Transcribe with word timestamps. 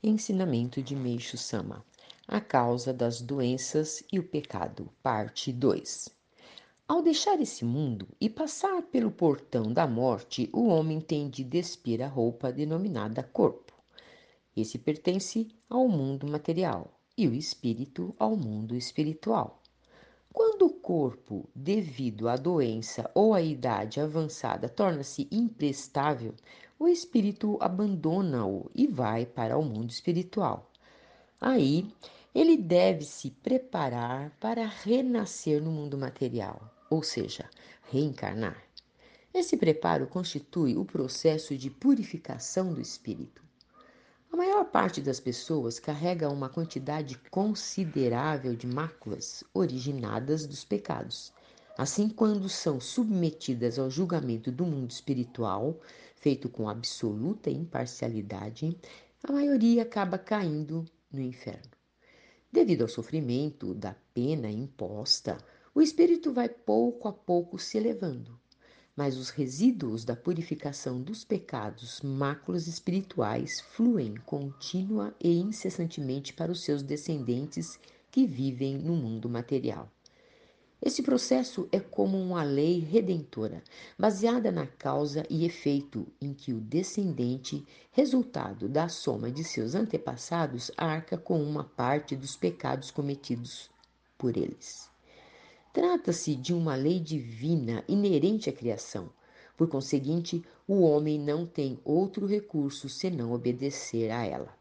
Ensinamento 0.00 0.80
de 0.80 0.94
Meixo 0.94 1.36
Sama: 1.36 1.84
A 2.28 2.40
causa 2.40 2.94
das 2.94 3.20
doenças 3.20 4.00
e 4.12 4.20
o 4.20 4.22
pecado, 4.22 4.88
parte 5.02 5.52
2. 5.52 6.08
Ao 6.86 7.02
deixar 7.02 7.40
esse 7.40 7.64
mundo 7.64 8.06
e 8.20 8.30
passar 8.30 8.82
pelo 8.82 9.10
portão 9.10 9.72
da 9.72 9.88
morte, 9.88 10.48
o 10.52 10.68
homem 10.68 11.00
tem 11.00 11.28
de 11.28 11.42
despir 11.42 12.00
a 12.00 12.06
roupa 12.06 12.52
denominada 12.52 13.24
corpo. 13.24 13.72
Esse 14.56 14.78
pertence 14.78 15.48
ao 15.68 15.88
mundo 15.88 16.28
material 16.28 16.96
e 17.16 17.26
o 17.26 17.34
espírito 17.34 18.14
ao 18.20 18.36
mundo 18.36 18.76
espiritual. 18.76 19.60
Quando 20.38 20.66
o 20.66 20.70
corpo, 20.72 21.48
devido 21.52 22.28
à 22.28 22.36
doença 22.36 23.10
ou 23.12 23.34
à 23.34 23.42
idade 23.42 24.00
avançada, 24.00 24.68
torna-se 24.68 25.26
imprestável, 25.32 26.32
o 26.78 26.86
espírito 26.86 27.58
abandona-o 27.60 28.70
e 28.72 28.86
vai 28.86 29.26
para 29.26 29.58
o 29.58 29.64
mundo 29.64 29.90
espiritual. 29.90 30.70
Aí, 31.40 31.92
ele 32.32 32.56
deve 32.56 33.04
se 33.04 33.32
preparar 33.32 34.30
para 34.38 34.64
renascer 34.64 35.60
no 35.60 35.72
mundo 35.72 35.98
material, 35.98 36.72
ou 36.88 37.02
seja, 37.02 37.50
reencarnar. 37.90 38.62
Esse 39.34 39.56
preparo 39.56 40.06
constitui 40.06 40.76
o 40.76 40.84
processo 40.84 41.58
de 41.58 41.68
purificação 41.68 42.72
do 42.72 42.80
espírito. 42.80 43.42
A 44.30 44.36
maior 44.36 44.66
parte 44.66 45.00
das 45.00 45.18
pessoas 45.18 45.78
carrega 45.78 46.28
uma 46.28 46.50
quantidade 46.50 47.18
considerável 47.30 48.54
de 48.54 48.66
máculas 48.66 49.42
originadas 49.54 50.46
dos 50.46 50.64
pecados. 50.64 51.32
Assim, 51.78 52.10
quando 52.10 52.46
são 52.48 52.78
submetidas 52.78 53.78
ao 53.78 53.88
julgamento 53.88 54.52
do 54.52 54.66
mundo 54.66 54.90
espiritual, 54.90 55.80
feito 56.14 56.48
com 56.48 56.68
absoluta 56.68 57.48
imparcialidade, 57.48 58.76
a 59.24 59.32
maioria 59.32 59.82
acaba 59.82 60.18
caindo 60.18 60.84
no 61.10 61.20
inferno. 61.20 61.70
Devido 62.52 62.82
ao 62.82 62.88
sofrimento 62.88 63.72
da 63.72 63.96
pena 64.12 64.50
imposta, 64.50 65.38
o 65.74 65.80
espírito 65.80 66.32
vai 66.32 66.48
pouco 66.48 67.08
a 67.08 67.12
pouco 67.12 67.58
se 67.58 67.78
elevando, 67.78 68.38
mas 68.98 69.16
os 69.16 69.30
resíduos 69.30 70.04
da 70.04 70.16
purificação 70.16 71.00
dos 71.00 71.22
pecados, 71.22 72.00
máculas 72.02 72.66
espirituais, 72.66 73.60
fluem 73.60 74.16
contínua 74.26 75.14
e 75.22 75.38
incessantemente 75.38 76.32
para 76.32 76.50
os 76.50 76.64
seus 76.64 76.82
descendentes 76.82 77.78
que 78.10 78.26
vivem 78.26 78.76
no 78.76 78.96
mundo 78.96 79.30
material. 79.30 79.88
Esse 80.82 81.00
processo 81.00 81.68
é 81.70 81.78
como 81.78 82.20
uma 82.20 82.42
lei 82.42 82.80
redentora, 82.80 83.62
baseada 83.96 84.50
na 84.50 84.66
causa 84.66 85.24
e 85.30 85.44
efeito 85.44 86.04
em 86.20 86.34
que 86.34 86.52
o 86.52 86.60
descendente, 86.60 87.64
resultado 87.92 88.68
da 88.68 88.88
soma 88.88 89.30
de 89.30 89.44
seus 89.44 89.76
antepassados, 89.76 90.72
arca 90.76 91.16
com 91.16 91.40
uma 91.40 91.62
parte 91.62 92.16
dos 92.16 92.34
pecados 92.34 92.90
cometidos 92.90 93.70
por 94.18 94.36
eles. 94.36 94.90
Trata-se 95.80 96.34
de 96.34 96.52
uma 96.52 96.74
lei 96.74 96.98
divina 96.98 97.84
inerente 97.86 98.50
à 98.50 98.52
criação. 98.52 99.08
Por 99.56 99.68
conseguinte, 99.68 100.42
o 100.66 100.80
homem 100.80 101.20
não 101.20 101.46
tem 101.46 101.78
outro 101.84 102.26
recurso 102.26 102.88
senão 102.88 103.30
obedecer 103.30 104.10
a 104.10 104.26
ela. 104.26 104.52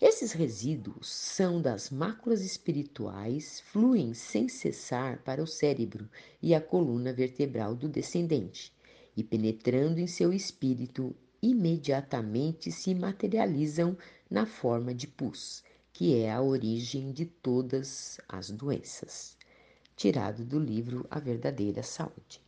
Esses 0.00 0.32
resíduos 0.32 1.08
são 1.08 1.62
das 1.62 1.88
máculas 1.88 2.40
espirituais, 2.42 3.60
fluem 3.60 4.12
sem 4.12 4.48
cessar 4.48 5.22
para 5.22 5.40
o 5.40 5.46
cérebro 5.46 6.10
e 6.42 6.52
a 6.52 6.60
coluna 6.60 7.12
vertebral 7.12 7.76
do 7.76 7.88
descendente, 7.88 8.72
e 9.16 9.22
penetrando 9.22 10.00
em 10.00 10.08
seu 10.08 10.32
espírito, 10.32 11.14
imediatamente 11.40 12.72
se 12.72 12.92
materializam 12.92 13.96
na 14.28 14.46
forma 14.46 14.92
de 14.92 15.06
pus, 15.06 15.62
que 15.92 16.16
é 16.16 16.32
a 16.32 16.42
origem 16.42 17.12
de 17.12 17.24
todas 17.24 18.20
as 18.28 18.50
doenças. 18.50 19.38
Tirado 20.00 20.46
do 20.46 20.58
livro 20.58 21.06
A 21.10 21.20
Verdadeira 21.20 21.82
Saúde. 21.82 22.40